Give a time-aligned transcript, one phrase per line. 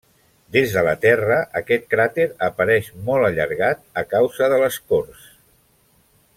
[0.53, 5.33] Des de la Terra aquest cràter apareix molt allargat a causa de l'escorç.